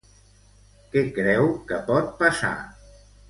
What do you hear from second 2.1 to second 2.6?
passar?